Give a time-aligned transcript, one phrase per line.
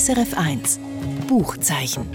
[0.00, 0.80] SRF 1
[1.28, 2.06] Buchzeichen.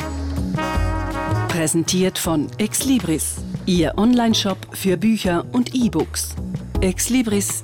[1.49, 3.35] Präsentiert von Exlibris,
[3.67, 6.33] Ihr Onlineshop für Bücher und E-Books.
[6.81, 7.61] exlibris.ch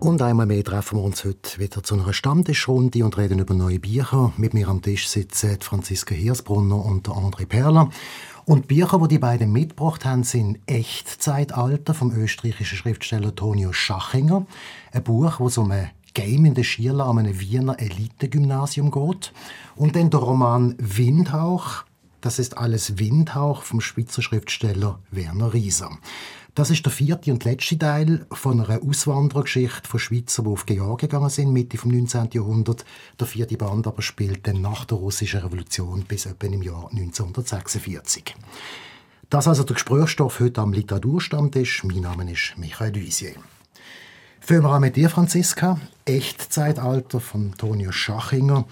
[0.00, 3.78] Und einmal mehr treffen wir uns heute wieder zu einer Stammtischrunde und reden über neue
[3.78, 4.34] Bücher.
[4.36, 7.88] Mit mir am Tisch sitzen Franziska Hirsbrunner und André Perler.
[8.44, 14.44] Und die Bücher, die die beiden mitgebracht haben, sind Echtzeitalter vom österreichischen Schriftsteller Tonio Schachinger.
[14.92, 15.72] Ein Buch, wo es um
[16.14, 19.32] einen gamenden Schüler an einem Wiener Elitegymnasium geht.
[19.76, 21.84] Und dann der Roman Windhauch.
[22.20, 25.90] Das ist alles Windhauch vom Schweizer Schriftsteller Werner Rieser.
[26.54, 31.08] Das ist der vierte und letzte Teil von einer Auswanderergeschichte von Schweizer, die auf Georgien
[31.08, 32.28] gegangen sind, Mitte des 19.
[32.32, 32.84] Jahrhunderts.
[33.18, 38.36] Der vierte Band aber spielt dann nach der russischen Revolution bis etwa im Jahr 1946.
[39.30, 41.84] Das ist also der Gesprächsstoff heute am Literaturstammtisch.
[41.84, 43.32] Mein Name ist Michael Duisier.
[44.44, 45.78] Fangen wir an mit dir, Franziska.
[46.04, 48.64] Echtzeitalter von Tonio Schachinger.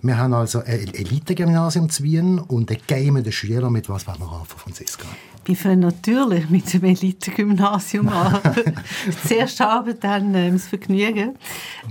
[0.00, 3.68] Wir haben also ein Elite-Gymnasium zu Wien und einen gamenden Schüler.
[3.68, 5.04] Mit was wollen wir anfangen, Franziska?
[5.44, 8.40] Wir fangen natürlich mit dem Elite-Gymnasium an.
[9.26, 11.36] Zuerst haben dann äh, das Vergnügen,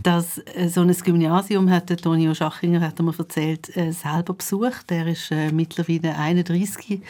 [0.04, 4.34] dass äh, so ein Gymnasium hat der Tonio Schachinger, hat er mir erzählt, äh, selber
[4.34, 4.92] besucht.
[4.92, 7.02] Er ist äh, mittlerweile 31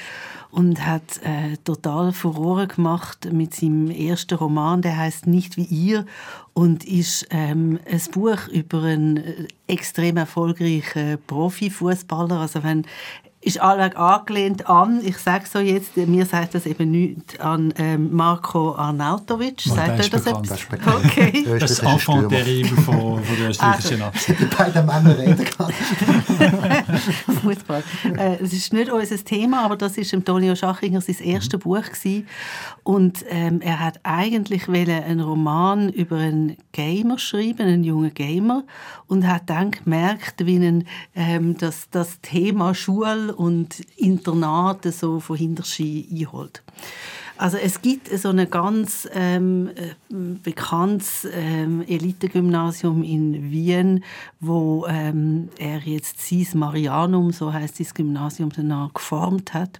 [0.51, 6.05] und hat äh, total Furore gemacht mit seinem ersten Roman, der heißt Nicht wie ihr
[6.53, 12.39] und ist ähm, ein Buch über einen äh, extrem erfolgreichen Profifußballer.
[12.39, 12.85] Also wenn
[13.41, 18.13] ist allweg angelehnt an, ich sage so jetzt, mir sagt das eben nicht an ähm,
[18.13, 19.63] Marco Arnautovic.
[19.69, 20.59] Oh, sagt er das bekannt, etwas?
[20.59, 21.05] das bekannt.
[21.05, 21.57] Okay.
[21.59, 24.35] Das Enfant terrible von, von der österreichischen Nazi.
[24.35, 25.71] Die beiden Männer reden kann.
[27.43, 27.83] Fußball.
[28.17, 32.27] Äh, es ist nicht unser Thema, aber das ist Antonio Schachinger sein erstes Buch gewesen.
[32.83, 38.63] und ähm, er hat eigentlich einen Roman über einen Gamer schreiben, einen jungen Gamer
[39.07, 45.37] und hat dann gemerkt, wie ihn, ähm, das, das Thema Schule und Internate so von
[45.37, 46.63] Hinterski einholt.
[47.39, 49.93] Also es gibt so ein ganz ähm, äh,
[50.43, 54.03] bekanntes ähm, Elitegymnasium in Wien,
[54.41, 59.79] wo ähm, er jetzt Sis Marianum, so heißt das Gymnasium, danach geformt hat.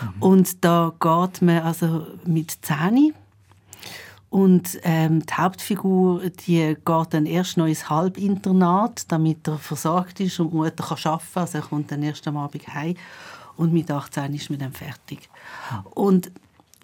[0.00, 0.22] Mhm.
[0.22, 3.12] Und da geht man also mit Zähne
[4.30, 10.38] und ähm, die Hauptfigur die geht dann erst noch ins Halbinternat, damit er versorgt ist
[10.38, 11.42] und die Mutter kann arbeiten kann.
[11.42, 12.94] Also er kommt dann erst am Abend heim
[13.56, 15.28] und mit 18 ist man dann fertig.
[15.94, 16.30] Und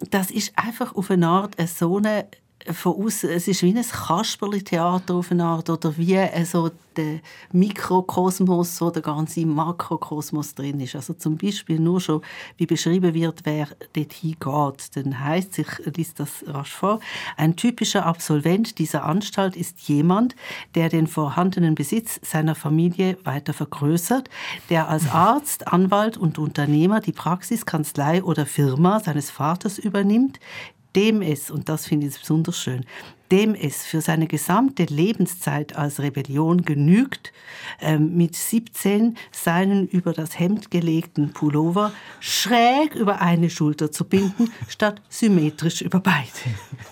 [0.09, 2.27] das ist einfach auf eine Art so eine
[2.71, 7.19] von außen, es ist wie ein Kasperli-Theater auf eine Art oder wie so der
[7.51, 10.95] Mikrokosmos, wo der ganze Makrokosmos drin ist.
[10.95, 12.21] Also zum Beispiel nur schon,
[12.57, 14.95] wie beschrieben wird, wer dort hingeht.
[14.95, 16.99] Dann heißt, ich lese das rasch vor,
[17.37, 20.35] ein typischer Absolvent dieser Anstalt ist jemand,
[20.75, 24.29] der den vorhandenen Besitz seiner Familie weiter vergrößert,
[24.69, 30.39] der als Arzt, Anwalt und Unternehmer die Praxis, Kanzlei oder Firma seines Vaters übernimmt,
[30.95, 32.85] dem es, und das finde ich besonders schön,
[33.31, 37.31] dem es für seine gesamte Lebenszeit als Rebellion genügt,
[37.79, 44.51] ähm, mit 17 seinen über das Hemd gelegten Pullover schräg über eine Schulter zu binden,
[44.67, 46.27] statt symmetrisch über beide.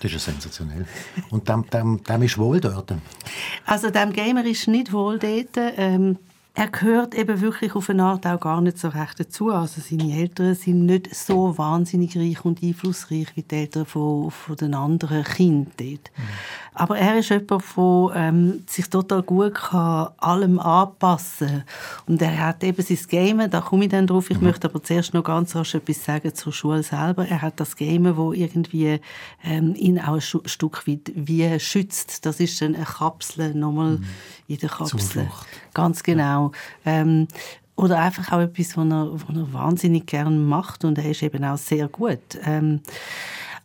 [0.00, 0.86] Das ist ja sensationell.
[1.28, 2.94] Und dem, dem, dem ist wohl dort?
[3.66, 5.56] Also dem Gamer ist nicht wohl dort.
[5.76, 6.16] Ähm,
[6.54, 9.50] er gehört eben wirklich auf eine Art auch gar nicht so recht dazu.
[9.50, 14.56] Also seine Eltern sind nicht so wahnsinnig reich und einflussreich wie die Eltern von, von
[14.56, 16.10] den anderen Kindern dort.
[16.16, 16.69] Mhm.
[16.74, 21.64] Aber er ist jemand, der ähm, sich total gut kann, allem anpassen kann.
[22.06, 24.30] Und er hat eben sein Game, da komme ich dann drauf.
[24.30, 24.48] Ich mhm.
[24.48, 27.26] möchte aber zuerst noch ganz rasch etwas sagen zur Schule selber.
[27.26, 29.00] Er hat das Game, wo irgendwie
[29.44, 32.24] ähm, ihn auch ein Stück weit wie schützt.
[32.24, 34.06] Das ist eine Kapsel, nochmal mhm.
[34.46, 34.98] in der Kapsel.
[34.98, 35.46] Zuflucht.
[35.74, 36.52] Ganz genau.
[36.84, 37.00] Ja.
[37.00, 37.28] Ähm,
[37.80, 41.42] oder einfach auch etwas, was er, was er wahnsinnig gern macht und er ist eben
[41.44, 42.18] auch sehr gut.
[42.44, 42.80] Ähm,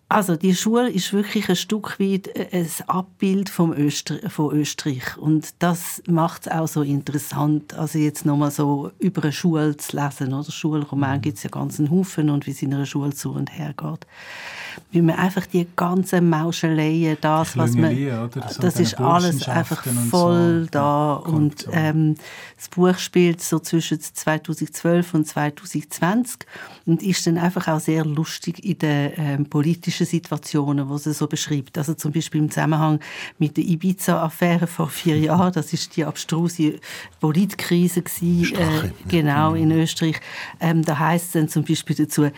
[0.07, 5.17] also die Schule ist wirklich ein Stück weit äh, ein Abbild vom Öster von Österreich
[5.17, 9.97] und das macht es auch so interessant, also jetzt nochmal so über eine Schule zu
[9.97, 10.33] lesen.
[10.33, 11.21] Oder Schulroman mhm.
[11.21, 13.73] gibt es ja ganz einen Haufen und wie es in einer Schule zu und her
[13.75, 14.05] geht.
[14.91, 20.63] Wie man einfach die ganzen Mauscheleien, das, was man, das, das ist alles einfach voll
[20.65, 20.69] so.
[20.69, 22.15] da und ähm,
[22.57, 26.45] das Buch spielt so zwischen 2012 und 2020
[26.85, 31.13] und ist dann einfach auch sehr lustig in der ähm, politischen politischen Situationen, die sie
[31.13, 31.77] so beschreibt.
[31.77, 32.99] Also zum Beispiel im Zusammenhang
[33.37, 36.79] mit der Ibiza-Affäre vor vier Jahren, das ist die abstruse
[37.19, 40.19] Politkrise gewesen, äh, genau in Österreich.
[40.59, 42.31] Ähm, da heißt es dann zum Beispiel dazu, äh,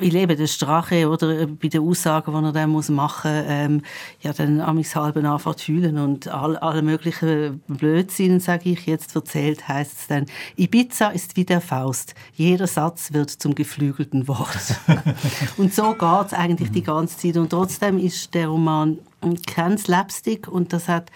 [0.00, 3.82] ich lebe der Strache oder äh, bei den Aussagen, die er dann muss machen, ähm,
[4.20, 9.68] ja dann amigs halben anfängt fühlen und all, alle möglichen Blödsinn, sage ich jetzt erzählt,
[9.68, 10.26] heißt es dann,
[10.56, 12.14] Ibiza ist wie der Faust.
[12.34, 14.80] Jeder Satz wird zum geflügelten Wort.
[15.56, 17.36] und so geht es eigentlich die ganze Zeit.
[17.36, 18.98] Und trotzdem ist der Roman
[19.46, 21.10] kein Slapstick und das hat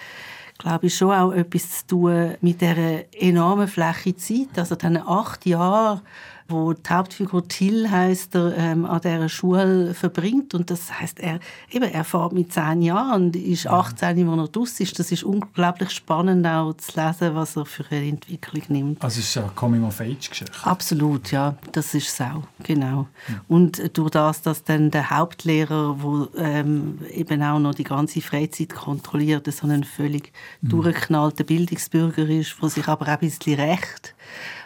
[0.58, 4.56] glaube ich, schon auch etwas zu tun mit der enormen Fläche Zeit.
[4.56, 6.00] Also dann acht Jahre
[6.49, 11.41] wo die Hauptfigur Till heißt er ähm, an dieser Schule verbringt und das heißt er
[11.70, 14.99] eben er fährt mit zehn Jahren und ist 18, wo er draus ist.
[14.99, 19.02] Das ist unglaublich spannend auch zu lesen, was er für eine Entwicklung nimmt.
[19.02, 20.52] Also es ist eine Coming of Age Geschichte.
[20.64, 23.06] Absolut, ja, das ist so genau.
[23.29, 23.41] Mhm.
[23.49, 28.75] Und durch das, dass dann der Hauptlehrer, wo ähm, eben auch noch die ganze Freizeit
[28.75, 30.69] kontrolliert, so ein völlig mhm.
[30.69, 34.14] durchgeknallter Bildungsbürger ist, wo sich aber auch ein bisschen recht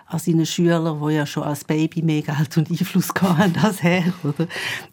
[0.08, 4.05] an seinen Schülern, die ja schon als Baby mehr Geld und Einfluss hatten als er,
[4.25, 4.49] oder?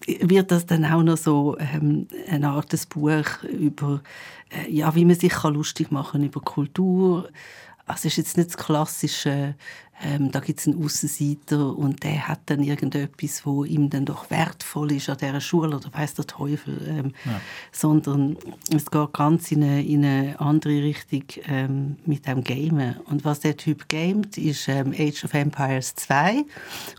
[0.05, 4.01] wird das dann auch noch so ähm, eine Art Buch über,
[4.49, 7.29] äh, ja, wie man sich kann lustig machen über Kultur.
[7.85, 9.55] Also es ist jetzt nicht das klassische
[10.03, 14.29] ähm, da gibt es einen Aussenseiter und der hat dann irgendetwas, wo ihm dann doch
[14.29, 17.39] wertvoll ist an dieser Schule oder weiß der Teufel, ähm, ja.
[17.71, 18.35] sondern
[18.75, 22.97] es geht ganz in eine, in eine andere Richtung ähm, mit dem Gamen.
[23.05, 26.43] Und was der Typ gamet, ist ähm, Age of Empires 2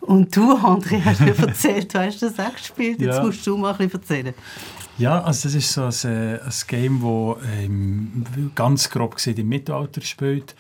[0.01, 3.23] und du, André, hast mir erzählt, du hast das auch gespielt, jetzt ja.
[3.23, 4.35] musst du mal ein bisschen erzählen.
[4.99, 10.01] Ja, also das ist so ein, ein Game, das ähm, ganz grob gesehen im Mittelalter
[10.01, 10.55] spielt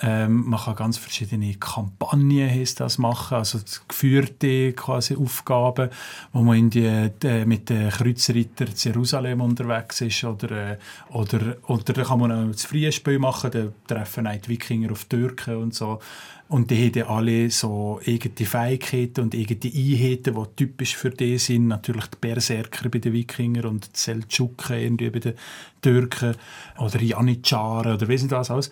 [0.00, 5.90] ähm, man kann ganz verschiedene Kampagnen heißt das machen, also geführte quasi Aufgaben,
[6.32, 10.78] wo man in die, die, mit den Kreuzrittern zu Jerusalem unterwegs ist oder, äh,
[11.10, 15.04] oder, oder da kann man auch das freie Spiel machen, da treffen die Wikinger auf
[15.04, 16.00] Türken und so.
[16.48, 21.68] Und die haben alle so eigene Fähigkeiten und eigene Einheiten, die typisch für die sind.
[21.68, 25.32] Natürlich die Berserker bei den Wikingern und die Seldschuken bei den
[25.80, 26.34] Türken
[26.76, 28.70] oder Janitscharen oder weiss nicht was alles.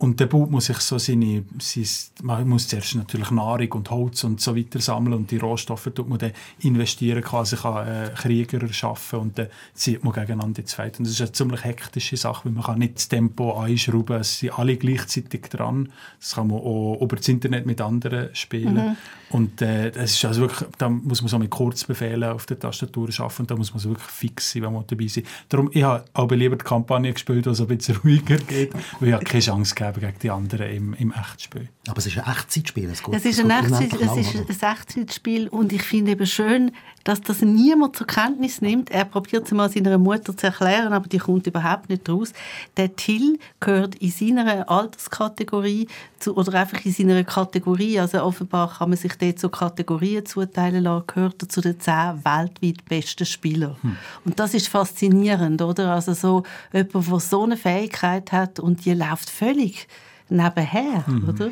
[0.00, 1.86] Und der Bub muss sich so seine, seine,
[2.22, 6.08] man muss zuerst natürlich Nahrung und Holz und so weiter sammeln und die Rohstoffe tut
[6.08, 10.98] man dann investieren, quasi kann äh, Krieger erschaffen und dann zieht man gegeneinander ins Feld.
[10.98, 14.38] Und das ist eine ziemlich hektische Sache, weil man kann nicht das Tempo einschrauben, es
[14.38, 15.92] sind alle gleichzeitig dran.
[16.18, 18.74] Das kann man auch über das Internet mit anderen spielen.
[18.76, 18.96] Mhm.
[19.28, 23.10] Und äh, das ist also wirklich, da muss man so mit Kurzbefehlen auf der Tastatur
[23.18, 25.20] arbeiten und da muss man so wirklich fix sein, wenn man dabei ist.
[25.48, 29.10] Darum, ich habe auch lieber die Kampagne gespielt, die so ein bisschen ruhiger geht, weil
[29.10, 31.68] ich keine Chance gegeben gegen die anderen im, im Echtspiel.
[31.88, 32.90] Aber es ist ein Echtzeitspiel.
[32.90, 36.72] Es, geht, es ist, ein, Echtzeit, es ist ein Echtzeitspiel und ich finde eben schön,
[37.04, 38.90] dass das niemand zur Kenntnis nimmt.
[38.90, 42.32] Er probiert es mal seiner Mutter zu erklären, aber die kommt überhaupt nicht raus.
[42.76, 45.88] Der Till gehört in seiner Alterskategorie
[46.18, 50.84] zu, oder einfach in seiner Kategorie, also offenbar kann man sich dort so Kategorien zuteilen
[50.84, 53.76] lassen, gehört er zu den zehn weltweit besten Spielern.
[53.80, 53.96] Hm.
[54.24, 55.94] Und das ist faszinierend, oder?
[55.94, 56.42] Also so
[56.72, 59.88] jemand, der so eine Fähigkeit hat und die läuft völlig
[60.30, 61.28] nebenher, mhm.
[61.28, 61.50] oder?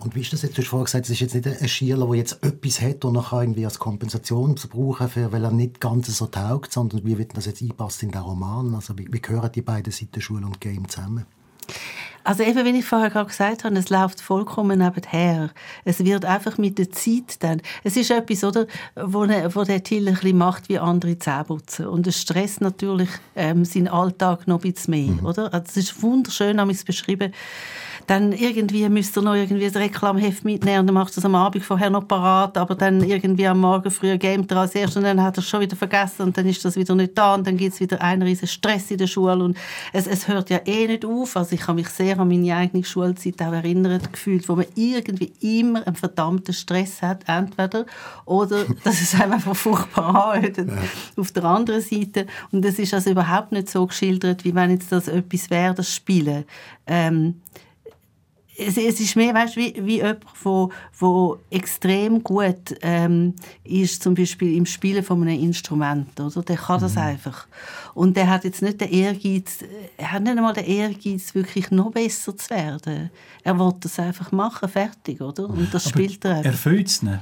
[0.00, 0.56] Und wie ist das jetzt?
[0.56, 3.16] Du hast vorhin gesagt, es ist jetzt nicht ein Schüler, der jetzt etwas hat und
[3.16, 7.36] er irgendwie als Kompensation brauchen kann, weil er nicht ganz so taugt, sondern wie wird
[7.36, 8.74] das jetzt einpassen in den Roman?
[8.74, 11.26] Also wie, wie gehören die beiden Seiten Schule und Game zusammen?
[12.26, 15.50] Also eben, wie ich vorher gerade gesagt habe, es läuft vollkommen nebenher.
[15.84, 17.60] Es wird einfach mit der Zeit dann.
[17.84, 18.66] Es ist etwas, oder,
[18.96, 21.86] wo, ne, wo der Till ein bisschen macht wie andere Zähneputzen.
[21.86, 25.26] Und es stresst natürlich ähm, seinen Alltag noch ein bisschen mehr, mhm.
[25.26, 25.52] oder?
[25.52, 27.32] Also es ist wunderschön, habe ich es beschrieben,
[28.06, 31.64] dann irgendwie müsst ihr noch irgendwie ein Reklamheft mitnehmen und dann macht es am Abend
[31.64, 35.22] vorher noch parat, aber dann irgendwie am Morgen früh gamet er als erstes und dann
[35.22, 37.56] hat er es schon wieder vergessen und dann ist das wieder nicht da und dann
[37.56, 39.56] gibt es wieder einen riesen Stress in der Schule und
[39.92, 41.36] es, es hört ja eh nicht auf.
[41.36, 45.32] Also ich kann mich sehr an meine eigene Schulzeit auch erinnert gefühlt, wo man irgendwie
[45.40, 47.86] immer einen verdammten Stress hat, entweder
[48.26, 50.64] oder dass es einem einfach furchtbar anhört ja.
[51.16, 54.92] auf der anderen Seite und es ist also überhaupt nicht so geschildert, wie wenn jetzt
[54.92, 56.44] das etwas wäre, das Spielen.
[56.86, 57.40] Ähm,
[58.56, 60.68] es, es ist mehr weißt, wie, wie jemand, der,
[61.00, 63.34] der extrem gut ähm,
[63.64, 66.18] ist, zum Beispiel im Spielen von einem Instrument.
[66.20, 66.42] Oder?
[66.42, 67.02] Der kann das mhm.
[67.02, 67.46] einfach.
[67.94, 69.58] Und der hat jetzt nicht den Ehrgeiz,
[69.96, 73.10] er hat nicht einmal den Ehrgeiz, wirklich noch besser zu werden.
[73.42, 75.20] Er will das einfach machen, fertig.
[75.20, 75.48] Oder?
[75.48, 76.52] Und das Aber spielt er einfach.
[76.52, 77.18] Erfüllt es nicht?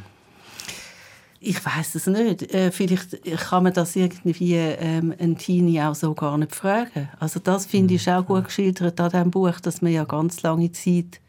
[1.44, 2.54] Ich weiß es nicht.
[2.54, 7.08] Äh, vielleicht kann man das irgendwie ähm, ein Teenie auch so gar nicht fragen.
[7.18, 10.70] Also das finde ich auch gut geschildert an diesem Buch, dass man ja ganz lange
[10.70, 11.20] Zeit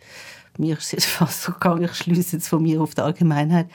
[0.58, 3.70] mir ist es fast so gegangen, ich schließe jetzt von mir auf die Allgemeinheit,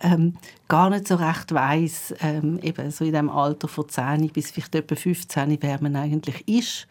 [0.00, 0.34] ähm,
[0.68, 4.74] gar nicht so recht weiss, ähm, eben so in dem Alter von 10 bis vielleicht
[4.74, 6.86] etwa 15, wer man eigentlich ist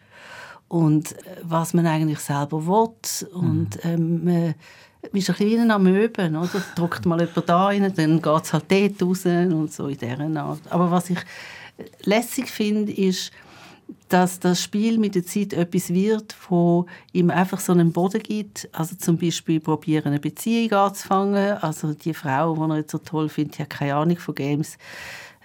[0.68, 3.28] und äh, was man eigentlich selber will.
[3.32, 3.90] Und mhm.
[3.90, 4.54] ähm, man
[5.02, 6.62] ist ein bisschen wie ein Amöben, oder?
[6.74, 10.40] Drückt mal jemand da rein, dann geht es halt dort raus und so in dieser
[10.40, 10.60] Art.
[10.70, 11.18] Aber was ich
[12.04, 13.32] lässig finde, ist,
[14.08, 18.68] dass das Spiel mit der Zeit etwas wird, wo ihm einfach so einen Boden gibt.
[18.72, 21.58] Also zum Beispiel probieren, eine Beziehung anzufangen.
[21.58, 24.78] Also die Frau, die er jetzt so toll findet, die hat keine Ahnung von Games.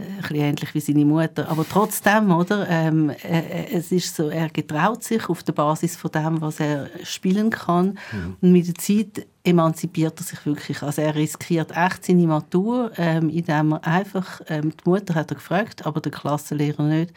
[0.03, 1.50] Äh, ein bisschen ähnlich wie seine Mutter.
[1.50, 2.67] Aber trotzdem, oder?
[2.69, 6.60] Ähm, äh, äh, es ist so, er getraut sich auf der Basis von dem, was
[6.60, 7.98] er spielen kann.
[8.12, 8.38] Mhm.
[8.41, 10.81] Und mit der Zeit emanzipiert er sich wirklich.
[10.81, 15.36] Also er riskiert echt seine Matur, ähm, indem er einfach, ähm, die Mutter hat er
[15.36, 17.13] gefragt, aber der Klassenlehrer nicht,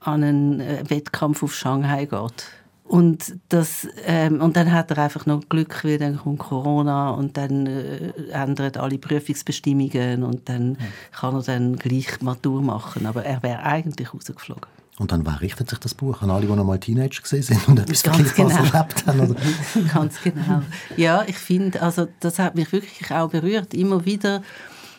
[0.00, 2.44] an einen äh, Wettkampf auf Shanghai geht.
[2.92, 7.38] Und, das, ähm, und dann hat er einfach noch Glück, weil dann kommt Corona und
[7.38, 10.86] dann äh, ändern alle Prüfungsbestimmungen und dann ja.
[11.18, 13.06] kann er dann gleich Matur machen.
[13.06, 14.66] Aber er wäre eigentlich rausgeflogen.
[14.98, 17.66] Und dann wer richtet sich das Buch an alle, die noch mal Teenager gesehen sind
[17.66, 18.50] und etwas Ganz genau.
[18.50, 19.20] erlebt haben?
[19.20, 19.40] Oder?
[19.94, 20.60] Ganz genau.
[20.98, 23.72] Ja, ich finde, also das hat mich wirklich auch berührt.
[23.72, 24.42] Immer wieder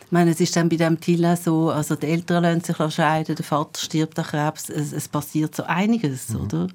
[0.06, 3.34] ich meine, es ist dann bei dem Tilla so, also die Eltern lassen sich scheiden,
[3.34, 6.40] der Vater stirbt an Krebs, es, es passiert so einiges, mhm.
[6.40, 6.66] oder?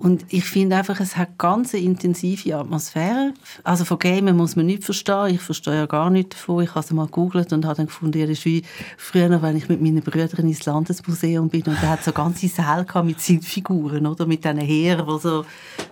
[0.00, 3.34] Und ich finde einfach, es hat ganz eine intensive Atmosphäre.
[3.64, 5.34] Also von Gamen muss man nicht verstehen.
[5.34, 6.64] Ich verstehe ja gar nichts davon.
[6.64, 8.62] Ich habe es mal gegoogelt und habe dann gefunden, das ist wie
[8.96, 12.86] früher, wenn ich mit meinen Brüdern ins Landesmuseum bin und da hat so ganze Säle
[13.04, 14.24] mit Zielfiguren, oder?
[14.24, 15.44] Mit diesen Heeren, so,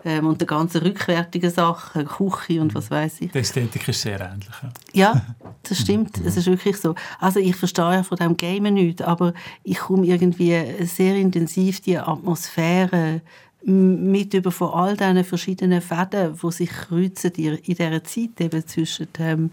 [0.06, 3.32] ähm, und den ganzen rückwärtigen Sachen, Küche und was weiß ich.
[3.32, 4.48] Die Ästhetik ist sehr ähnlich.
[4.94, 5.22] Ja, ja
[5.68, 6.18] das stimmt.
[6.24, 6.94] Es ist wirklich so.
[7.20, 9.34] Also ich verstehe ja von dem Gamen nichts, aber
[9.64, 13.20] ich komme irgendwie sehr intensiv die Atmosphäre
[13.62, 19.12] mit über von all diesen verschiedenen Fäden, die sich kreuzen in dieser Zeit eben zwischen
[19.18, 19.50] dem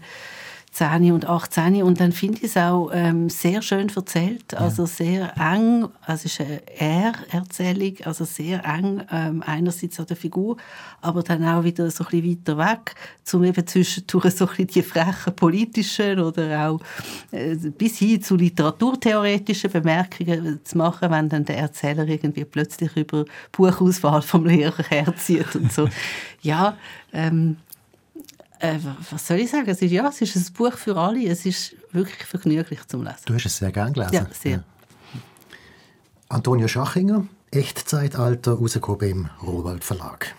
[0.76, 5.32] 10 und 18 und dann finde ich es auch ähm, sehr schön erzählt, also sehr
[5.38, 10.58] eng, also es ist eine Er-Erzählung, also sehr eng ähm, einerseits an der Figur,
[11.00, 12.94] aber dann auch wieder so ein bisschen weiter weg,
[13.32, 16.80] um eben zwischendurch so ein bisschen die frechen politischen oder auch
[17.30, 23.24] äh, bis hin zu literaturtheoretischen Bemerkungen zu machen, wenn dann der Erzähler irgendwie plötzlich über
[23.50, 25.88] Buchauswahl vom Lehrer herzieht und so.
[26.42, 26.76] Ja,
[27.12, 27.56] ähm,
[28.60, 28.78] äh,
[29.10, 29.68] was soll ich sagen?
[29.68, 31.26] Es ist, ja, es ist ein Buch für alle.
[31.26, 33.18] Es ist wirklich vergnüglich zum Lesen.
[33.26, 34.14] Du hast es sehr gerne gelesen.
[34.14, 34.52] Ja, sehr.
[34.52, 34.64] Ja.
[36.28, 40.34] Antonia Schachinger, Echtzeitalter, rausgekommen im Rowold Verlag.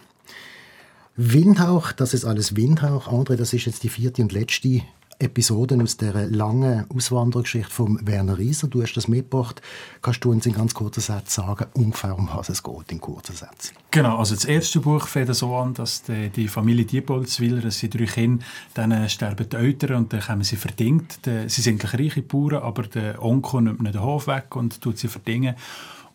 [1.15, 3.07] Windhauch, das ist alles Windhauch.
[3.07, 4.81] André, das ist jetzt die vierte und letzte
[5.19, 8.67] Episoden aus der langen Auswanderungsgeschichte von Werner Rieser.
[8.67, 9.61] Du hast das mitgebracht.
[10.01, 13.35] Kannst du uns in ganz kurzen Sätzen sagen, ungefähr um was es geht, in kurzen
[13.35, 13.75] Sätzen?
[13.89, 17.95] Genau, also das erste Buch fängt so an, dass die, die Familie Diepolzwiller, es sind
[17.95, 18.45] drei Kinder,
[18.75, 21.19] dann sterben die Eltern und dann kommen sie verdingt.
[21.23, 25.07] Sie sind reiche Bauern, aber der Onkel nimmt ihnen den Hof weg und tut sie
[25.07, 25.55] verdingen.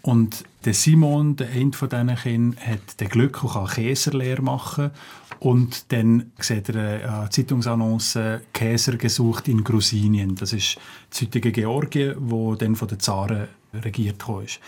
[0.03, 4.91] Und der Simon, der eine von diesen Kindern, hat den Glück und kann Käserlehre machen.
[5.39, 10.35] Und dann sieht er eine Zeitungsannonce «Käser gesucht in Grusinien».
[10.35, 10.77] Das ist
[11.11, 14.61] das heutige Georgien, wo dann von den Zaren regiert ist.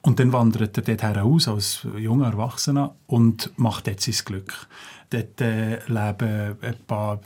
[0.00, 4.66] Und dann wandert er dort heraus als junger Erwachsener und macht dort sein Glück.
[5.10, 7.20] Dort äh, leben etwa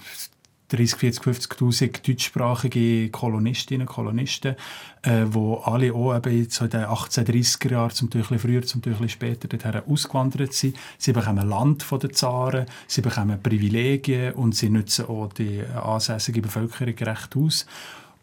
[0.68, 4.56] 30, 40, 50'000 deutschsprachige Kolonistinnen und Kolonisten,
[5.02, 8.96] äh, wo alle auch eben so in den 1830er Jahren, zum Teil früher, zum Teil
[9.08, 10.76] später, dorthin ausgewandert sind.
[10.98, 16.42] Sie bekommen Land von den Zaren, sie bekommen Privilegien und sie nutzen auch die ansässige
[16.42, 17.66] Bevölkerung recht aus.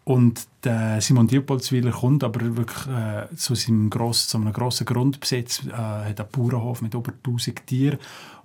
[0.05, 5.65] Und der Simon Diepolzwiller kommt aber wirklich äh, zu, seinem gross, zu einem grossen Grundbesitz,
[5.65, 7.99] äh, hat einen Bauernhof mit über 1000 Tieren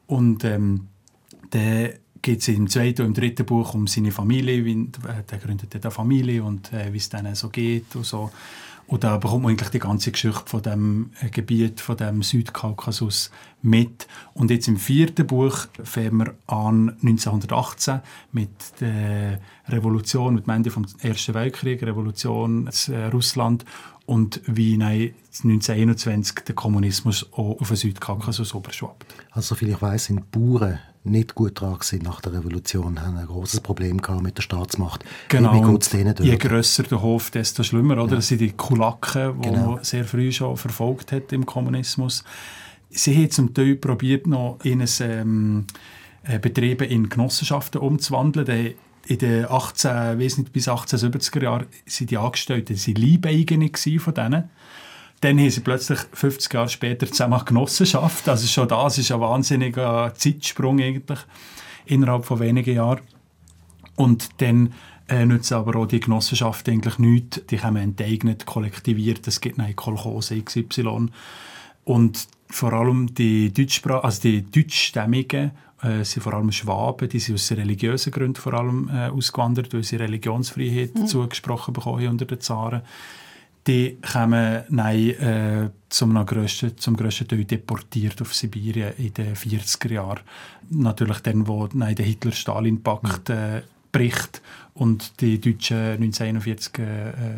[0.06, 0.86] und ähm,
[1.52, 5.74] der geht es im zweiten und im dritten Buch um seine Familie, wie, er gründet
[5.74, 8.30] eine Familie und äh, wie es denen so geht und so.
[8.88, 13.30] Und da bekommt man eigentlich die ganze Geschichte von dem äh, Gebiet, von dem Südkaukasus
[13.60, 14.08] mit.
[14.32, 18.00] Und jetzt im vierten Buch fangen wir an 1918
[18.32, 23.66] mit der Revolution, mit dem Ende des Ersten Weltkriegs, Revolution in äh, Russland
[24.08, 29.14] und wie 1921 der Kommunismus auch auf den Südkaukasus überschwappt.
[29.32, 33.26] Also soviel ich weiß, sind Bauern nicht gut dran sind nach der Revolution, haben ein
[33.26, 35.04] großes Problem gehabt mit der Staatsmacht.
[35.28, 35.78] Genau.
[36.20, 38.12] Je grösser der Hof, desto schlimmer, oder?
[38.12, 38.16] Ja.
[38.16, 39.72] Das sind die Kulaken, die genau.
[39.72, 42.24] man sehr früh schon verfolgt hat im Kommunismus.
[42.88, 45.66] Sie haben zum Teil probiert, noch in ein, ähm,
[46.22, 48.74] äh, Betriebe in Genossenschaften umzuwandeln.
[49.08, 50.18] In den 18,
[50.52, 54.50] bis 1870er Jahren sind die Angestellten sie Leibeigene von denen.
[55.22, 58.28] Dann haben sie plötzlich 50 Jahre später zusammen Genossenschaft.
[58.28, 61.20] Also schon das ist ein wahnsinniger Zeitsprung eigentlich.
[61.86, 63.00] innerhalb von wenigen Jahren.
[63.96, 64.74] Und dann
[65.08, 67.40] äh, nützen aber auch die Genossenschaften eigentlich nichts.
[67.46, 71.08] Die haben enteignet, kollektiviert, es gibt eine Kolchose XY.
[71.88, 75.52] Und vor allem die, Deutschspra also die Deutschstämmigen
[75.82, 79.82] äh, sind vor allem Schwaben, die sind aus religiösen Gründen vor allem äh, ausgewandert, weil
[79.82, 81.06] sie Religionsfreiheit mhm.
[81.06, 82.82] zugesprochen bekommen unter den Zaren.
[83.66, 89.92] Die kommen nein, äh, zum, grössten, zum grössten Teil deportiert auf Sibirien in den 40er
[89.92, 90.20] Jahren.
[90.68, 93.62] Natürlich dann, wo nein, der Hitler-Stalin-Pakt äh,
[93.98, 94.42] bricht
[94.78, 96.82] und die Deutschen 1941 äh,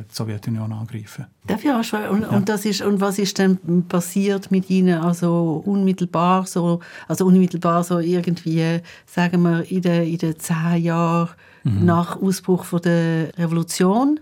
[0.08, 1.26] die Sowjetunion angreifen.
[1.46, 2.28] Darf ich auch und, ja.
[2.28, 7.82] und, das ist, und was ist denn passiert mit Ihnen also unmittelbar so, also unmittelbar
[7.82, 11.30] so irgendwie, sagen wir, in den, in den zehn Jahren
[11.64, 11.84] mhm.
[11.86, 14.20] nach Ausbruch von der Revolution?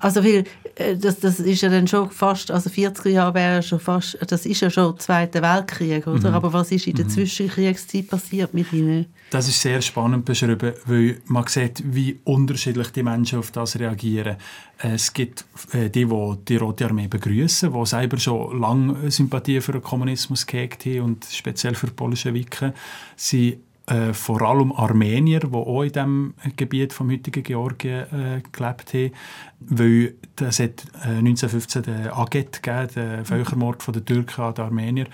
[0.00, 0.44] Also weil,
[0.76, 4.46] äh, das, das ist ja dann schon fast, also 40er Jahre wäre schon fast, das
[4.46, 6.30] ist ja schon Zweiter Weltkrieg, oder?
[6.30, 6.34] Mhm.
[6.34, 7.10] Aber was ist in der mhm.
[7.10, 9.06] Zwischenkriegszeit passiert mit Ihnen?
[9.30, 14.36] Das ist sehr spannend beschrieben, weil man sieht, wie unterschiedlich die Menschen auf das reagieren.
[14.78, 19.72] Es gibt äh, die, die die Rote Armee begrüßen, die selber schon lange Sympathie für
[19.72, 22.72] den Kommunismus gehegt haben und speziell für Bolschewiken.
[23.16, 23.58] Sie
[23.88, 29.12] äh, vor allem Armenier, die auch in diesem Gebiet vom heutigen Georgien äh, gelebt haben,
[29.60, 35.06] weil es hat äh, 1915 den Aget gegeben, den Völkermord der Türken an den Armenier.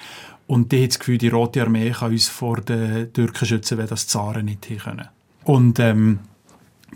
[0.46, 3.86] Und die hat das Gefühl, die Rote Armee kann uns vor den Türken schützen, wenn
[3.86, 5.08] das Zaren nicht können.
[5.44, 6.18] Und ähm,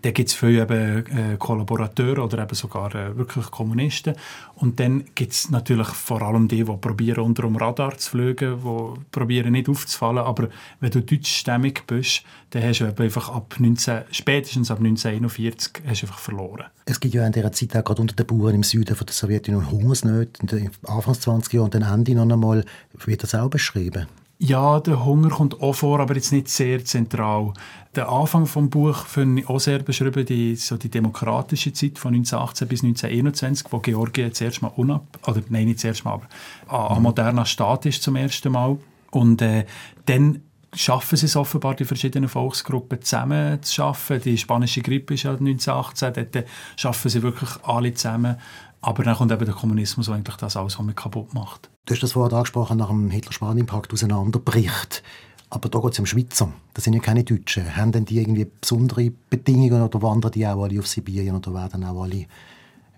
[0.02, 4.14] da gibt es viele eben, äh, Kollaborateure oder eben sogar äh, wirklich Kommunisten.
[4.56, 8.58] Und dann gibt es natürlich vor allem die, die probieren unter dem Radar zu fliegen,
[8.62, 10.18] die probieren nicht aufzufallen.
[10.18, 10.48] Aber
[10.80, 16.06] wenn du deutschstämmig bist, dann hast du einfach ab 19, spätestens ab 1941 hast du
[16.06, 16.66] einfach verloren.
[16.86, 19.14] Es gibt ja in dieser Zeit auch gerade unter den Bauern im Süden von der
[19.14, 22.64] Sowjetunion Hungersnöte, Anfangs 20 Jahren und dann Ende noch einmal.
[23.04, 24.06] Wird das auch beschrieben?
[24.40, 27.52] Ja, der Hunger kommt auch vor, aber jetzt nicht sehr zentral.
[27.96, 32.14] Der Anfang vom Buch finde ich auch sehr beschrieben, die, so die demokratische Zeit von
[32.14, 36.20] 1918 bis 1921, wo Georgien zuerst mal unab, oder nein, nicht zuerst mal,
[36.68, 38.78] aber ein moderner Staat ist zum ersten Mal.
[39.10, 39.66] Und äh,
[40.06, 40.42] dann
[40.72, 44.20] schaffen sie es offenbar, die verschiedenen Volksgruppen zusammen zu schaffen.
[44.20, 48.36] Die spanische Grippe ist ja 1918, dort schaffen sie wirklich alle zusammen.
[48.80, 51.68] Aber dann kommt eben der Kommunismus, der eigentlich das alles kaputt macht.
[51.86, 55.02] Du hast das vorhin angesprochen, nach dem Hitler-Spanien-Pakt auseinanderbricht.
[55.50, 56.52] Aber da geht es um Schweizer.
[56.74, 57.76] Das sind ja keine Deutschen.
[57.76, 61.84] Haben denn die irgendwie besondere Bedingungen oder wandern die auch alle auf Sibirien oder werden
[61.84, 62.26] auch alle,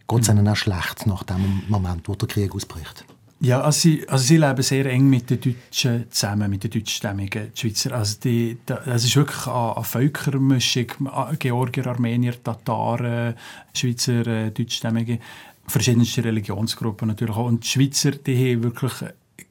[0.09, 3.05] geht es ihnen auch schlecht nach dem Moment, wo der Krieg ausbricht?
[3.43, 7.53] Ja, also sie, also sie leben sehr eng mit den Deutschen zusammen, mit den deutschstämmigen
[7.55, 7.93] Schweizer.
[7.93, 10.87] Also die, das ist wirklich eine, eine Völkermischung,
[11.39, 13.35] Georgier, Armenier, Tataren,
[13.73, 15.21] Schweizer, äh, Deutschstämmige
[15.71, 17.47] verschiedenste Religionsgruppen natürlich auch.
[17.47, 18.93] Und die Schweizer, die haben wirklich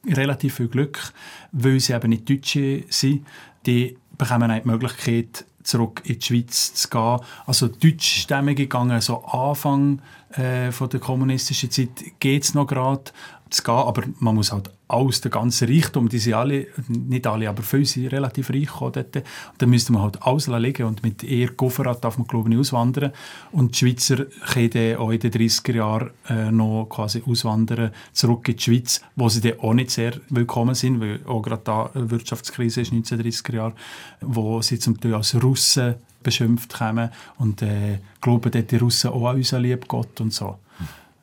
[0.06, 1.12] relativ viel Glück,
[1.52, 3.26] weil sie eben nicht Deutsche sind.
[3.66, 7.20] Die bekommen die Möglichkeit, zurück in die Schweiz zu gehen.
[7.46, 10.00] Also deutschstämmige gegangen, so Anfang
[10.32, 13.10] äh, von der kommunistischen Zeit geht es noch gerade
[13.50, 17.48] zu gehen, aber man muss halt aus der ganzen Reichtum, die sind alle, nicht alle,
[17.48, 19.16] aber viele sind relativ reich dort.
[19.16, 19.24] Und
[19.58, 23.12] dann müsste man halt alles liegen und mit eher Gofferat darf man glaube ich auswandern.
[23.52, 28.56] Und die Schweizer können auch in den 30er Jahren äh, noch quasi auswandern, zurück in
[28.56, 32.10] die Schweiz, wo sie dann auch nicht sehr willkommen sind, weil auch gerade da eine
[32.10, 33.74] Wirtschaftskrise ist, 1930er Jahre,
[34.20, 39.28] wo sie zum Teil als Russen beschimpft kommen und äh, glauben dort die Russen auch
[39.28, 40.58] an unseren lieben Gott und so.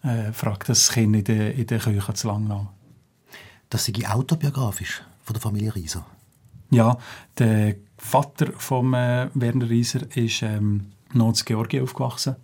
[0.03, 2.67] Äh, fragt das Kind in der, in der Küche zu lang nach.
[3.69, 6.05] Das sei autobiografisch von der Familie Rieser.
[6.69, 6.97] Ja,
[7.38, 12.36] der Vater von äh, Werner Rieser ist ähm, noch in Georgien aufgewachsen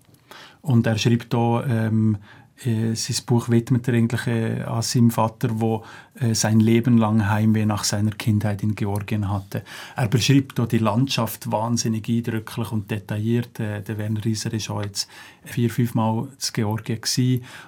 [0.62, 2.18] und er schreibt hier ähm,
[2.66, 5.82] äh, sein Buch widmet er eigentlich äh, an seinem Vater, der
[6.20, 9.64] äh, sein Leben lang Heimweh nach seiner Kindheit in Georgien hatte.
[9.96, 13.60] Er beschreibt hier die Landschaft wahnsinnig eindrücklich und detailliert.
[13.60, 15.10] Äh, der Werner Rieser ist auch jetzt
[15.44, 17.00] vier, fünf Mal in Georgien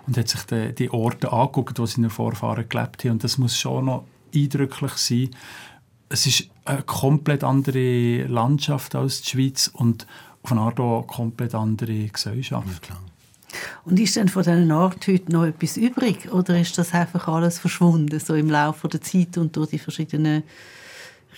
[0.08, 3.12] und hat sich die, die Orte angeguckt, wo seine Vorfahren gelebt haben.
[3.12, 5.30] Und das muss schon noch eindrücklich sein.
[6.10, 10.06] Es ist eine komplett andere Landschaft als die Schweiz und
[10.44, 12.88] auf eine Art auch komplett andere Gesellschaft.
[12.90, 12.96] Ja,
[13.86, 17.60] und ist denn von diesen Art heute noch etwas übrig oder ist das einfach alles
[17.60, 20.44] verschwunden, so im Laufe der Zeit und durch die verschiedenen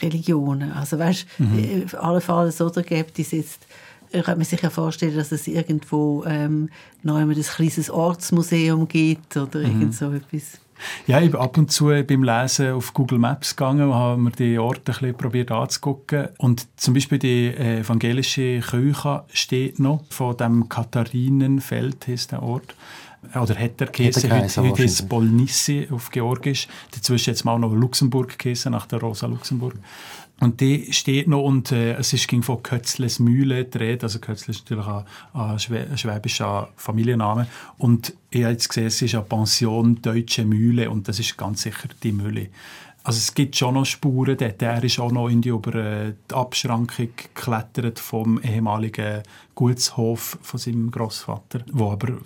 [0.02, 0.72] Religionen?
[0.72, 1.84] Also weißt, mhm.
[1.86, 3.68] auf alle Fälle so, da gibt es jetzt
[4.12, 6.70] äh, könnte man sich ja vorstellen, dass es irgendwo ähm,
[7.04, 9.66] noch ein kleines Ortsmuseum gibt oder mhm.
[9.66, 10.60] irgend so etwas.
[11.08, 14.32] Ja, ich bin ab und zu beim Lesen auf Google Maps gegangen und habe mir
[14.32, 16.30] die Orte ein bisschen probiert anzugucken.
[16.38, 22.76] Und zum Beispiel die evangelische Kirche steht noch, von dem Katharinenfeld heißt der Ort.
[23.34, 28.38] oder hat er geheißen, heute, heute ist Bolnissi auf Georgisch, dazwischen jetzt mal noch Luxemburg
[28.38, 29.76] geheißen, nach der Rosa Luxemburg.
[30.40, 34.04] Und die steht noch und äh, es ist, ging von Kötzles Mühle Rede.
[34.04, 37.48] Also Kötzle ist natürlich ein, ein schwäbischer Familienname.
[37.80, 41.64] Und ich habe jetzt gesehen, es ist eine Pension Deutsche Mühle und das ist ganz
[41.64, 42.50] sicher die Mühle.
[43.04, 44.62] Also es gibt schon noch Spuren dort.
[44.62, 49.24] Er ist auch noch in die, über äh, die Abschrankung geklettert vom ehemaligen
[49.56, 52.18] Gutshof von seinem Großvater, wo aber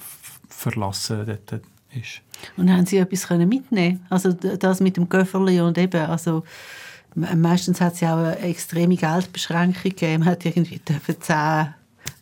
[0.50, 1.62] verlassen dort
[1.94, 2.22] ist.
[2.58, 6.44] Und haben Sie etwas mitnehmen Also das mit dem Köfferli und eben, also
[7.16, 10.24] Meistens hat es ja auch eine extreme Geldbeschränkung gegeben.
[10.24, 11.74] Man hat irgendwie dürfen 10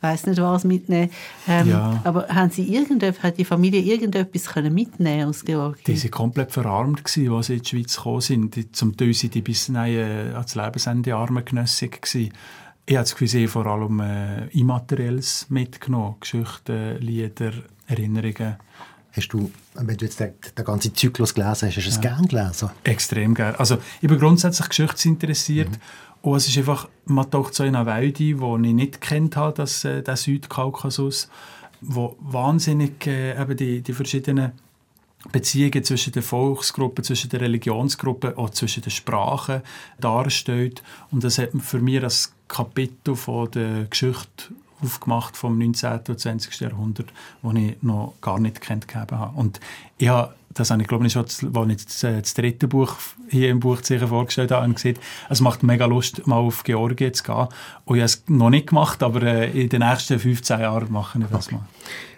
[0.01, 1.09] weiß nicht was mitnehmen.
[1.47, 2.01] Ähm, ja.
[2.03, 2.87] Aber haben Sie
[3.21, 5.83] hat die Familie irgendetwas können mitnehmen aus Georgien?
[5.85, 8.75] Die waren komplett verarmt, gewesen, als sie in die Schweiz gekommen sind.
[8.75, 12.33] Zum Teil waren die bis äh, ans Lebensende armengenössig gewesen.
[12.85, 16.15] Ich habe das Gefühl, vor allem äh, Immaterielles mitgenommen.
[16.19, 17.51] Geschichten, Lieder,
[17.87, 18.55] Erinnerungen.
[19.11, 22.01] Hast du, wenn du jetzt den, den ganzen Zyklus gelesen hast, hast du es ja.
[22.01, 22.69] gern gelesen?
[22.83, 23.55] Extrem gern.
[23.55, 26.29] Also ich bin grundsätzlich geschichtsinteressiert mhm.
[26.29, 29.35] und es ist einfach, man taucht so in eine Welt ein, wo ich nicht kennt
[29.35, 31.29] habe, das, äh, den Südkaukasus,
[31.81, 34.51] wo wahnsinnig äh, eben die, die verschiedenen
[35.31, 39.61] Beziehungen zwischen den Volksgruppen, zwischen den Religionsgruppen, auch zwischen den Sprachen
[39.99, 40.81] darstellt.
[41.11, 45.99] Und das hat für mich als Kapitel von der Geschichte aufgemacht vom 19.
[46.07, 46.59] und 20.
[46.61, 47.07] Jahrhundert,
[47.41, 49.31] das ich noch gar nicht kennt habe.
[49.35, 49.59] Und
[49.97, 52.95] ich habe, das habe ich glaube ich schon, als ich das, äh, das dritte Buch
[53.29, 54.97] hier im Buchzeichen vorgestellt habe, gesehen,
[55.29, 57.47] es macht mega Lust, mal auf Georgien zu gehen.
[57.85, 61.19] Und ich habe es noch nicht gemacht, aber äh, in den nächsten 15 Jahren mache
[61.19, 61.61] ich das mal.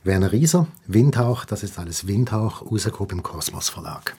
[0.03, 4.15] Werner Rieser, Windhauch, das ist alles Windhauch, rausgekommen im Kosmos Verlag.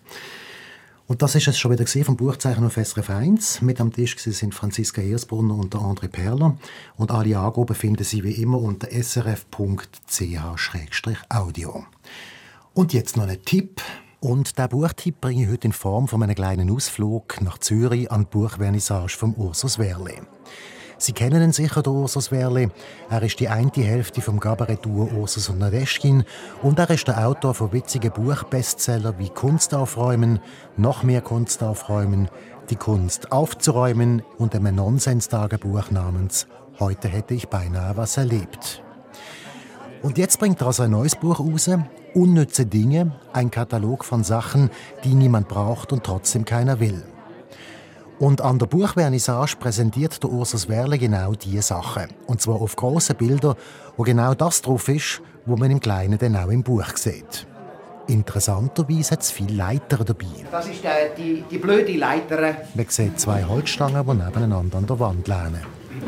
[1.07, 3.63] Und das ist es schon wieder vom Buchzeichen auf SRF 1.
[3.63, 6.57] Mit am Tisch sind Franziska Hirsbrunner und André Perler.
[6.97, 9.45] Und alle Angaben finden Sie wie immer unter srf.ch-audio.
[12.75, 13.83] Und jetzt noch ein Tipp.
[14.21, 18.23] Und der Buchtipp bringe ich heute in Form von einem kleinen Ausflug nach Zürich an
[18.23, 20.23] die Buchvernissage vom Ursus Werle.
[21.03, 22.71] Sie kennen ihn sicher, den Ursus Werle.
[23.11, 26.23] Er ist die eine Hälfte vom Gabaret-Duo Ursus und Nadeschkin
[26.63, 30.39] und er ist der Autor von witzigen Buchbestseller wie Kunst aufräumen,
[30.77, 32.29] noch mehr Kunst aufräumen,
[32.71, 36.47] die Kunst aufzuräumen und einem Nonsens-Tagebuch namens
[36.79, 38.85] Heute hätte ich beinahe was erlebt.
[40.03, 41.69] Und jetzt bringt er also ein neues Buch raus,
[42.15, 44.71] Unnütze Dinge, ein Katalog von Sachen,
[45.03, 47.03] die niemand braucht und trotzdem keiner will.
[48.23, 52.07] Und an der Buchvernissage präsentiert der Ursus Werle genau diese Sachen.
[52.29, 53.57] Und zwar auf grossen Bildern,
[53.97, 57.49] wo genau das drauf ist, wo man im Kleinen dann auch im Buch sieht.
[58.07, 60.27] Interessanterweise hat es viele Leiter dabei.
[60.53, 62.59] Das ist äh, die, die blöde Leiter.
[62.75, 65.63] Man sieht zwei Holzstangen, die nebeneinander an der Wand lehnen.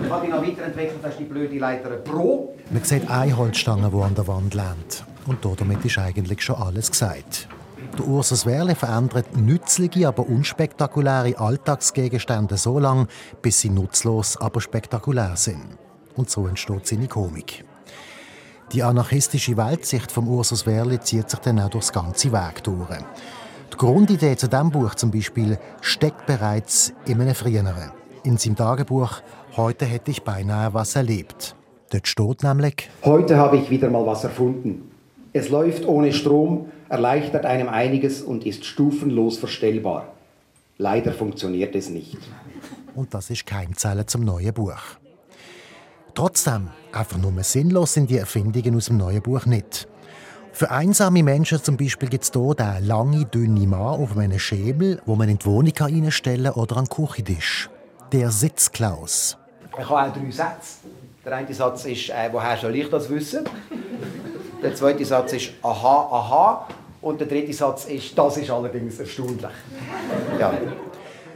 [0.04, 2.54] Ich habe die noch weiterentwickelt, das ist die blöde Leiter Pro.
[2.70, 5.04] Man sieht eine Holzstange, die an der Wand lehnt.
[5.26, 7.48] Und damit ist eigentlich schon alles gesagt.
[7.98, 13.06] Der Ursus Werle verändert nützliche, aber unspektakuläre Alltagsgegenstände so lange,
[13.42, 15.78] bis sie nutzlos, aber spektakulär sind.
[16.16, 17.64] Und so entsteht seine Komik.
[18.72, 22.88] Die anarchistische Weltsicht vom Ursus Werle zieht sich dann auch durchs ganze Weg durch.
[23.72, 27.92] Die Grundidee zu diesem Buch zum Beispiel steckt bereits in einem früheren.
[28.22, 29.20] In seinem Tagebuch
[29.56, 31.54] «Heute hätte ich beinahe was erlebt».
[31.90, 34.90] Dort steht nämlich «Heute habe ich wieder mal was erfunden.
[35.32, 40.14] Es läuft ohne Strom, erleichtert einem einiges und ist stufenlos verstellbar.
[40.78, 42.16] Leider funktioniert es nicht.
[42.94, 44.78] Und das ist Keimzelle zum neuen Buch.
[46.14, 49.88] Trotzdem, einfach nur sinnlos sind die Erfindungen aus dem neuen Buch nicht.
[50.52, 55.02] Für einsame Menschen zum Beispiel gibt es hier den lange, dünne Mann auf einem Schemel,
[55.04, 57.68] wo man in die Wohnung reinstellen kann oder an den Küchentisch.
[58.12, 59.36] Der Sitzklaus.
[59.76, 60.86] Ich habe auch drei Sätze.
[61.24, 63.44] Der eine Satz ist, äh, woher soll ich das wissen?
[64.62, 66.68] Der zweite Satz ist, aha, aha.
[67.04, 69.52] Und der dritte Satz ist, das ist allerdings erstaunlich.
[70.40, 70.54] Ja.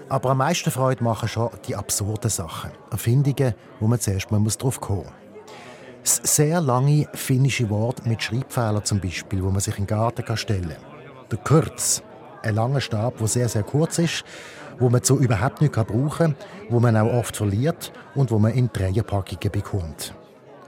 [0.08, 2.70] Aber am meisten Freude machen schon die absurden Sachen.
[2.90, 6.22] Erfindungen, wo man zuerst mal drauf kommen muss.
[6.22, 10.38] Das sehr lange finnische Wort mit Schreibfehlern zum Beispiel, wo man sich in den Garten
[10.38, 11.28] stellen kann.
[11.30, 12.02] Der Kürz,
[12.42, 14.24] ein langer Stab, der sehr, sehr kurz ist,
[14.78, 16.36] wo man so überhaupt nicht brauchen kann,
[16.70, 20.14] wo man auch oft verliert und wo man in Dreierpackungen bekommt.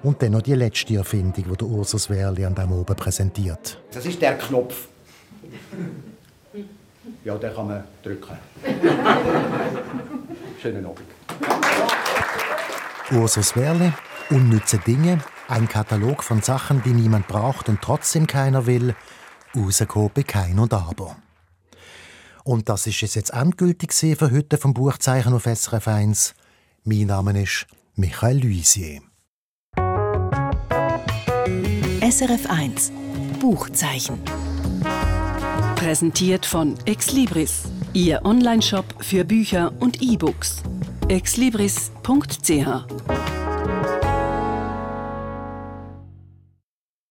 [0.03, 3.81] Und dann noch die letzte Erfindung, die der Ursus Werli an diesem oben präsentiert.
[3.93, 4.90] Das ist der Knopf.
[7.25, 8.37] Ja, den kann man drücken.
[10.61, 11.01] Schönen Abend.
[13.11, 13.93] Ursus Werli,
[14.29, 18.95] unnütze Dinge, ein Katalog von Sachen, die niemand braucht und trotzdem keiner will,
[19.57, 21.17] rausgekommen bei Kein und Aber.
[22.45, 26.35] Und das ist es jetzt endgültig für heute vom Buchzeichen auf SRF 1.
[26.85, 29.01] Mein Name ist Michael Luisier.
[32.01, 32.93] SRF 1
[33.41, 34.19] Buchzeichen.
[35.81, 37.63] Präsentiert von Exlibris,
[37.95, 40.63] Ihr Onlineshop für Bücher und E-Books.
[41.09, 41.91] exlibris.ch